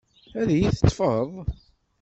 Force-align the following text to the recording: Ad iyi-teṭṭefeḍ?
Ad 0.39 0.49
iyi-teṭṭefeḍ? 0.51 1.31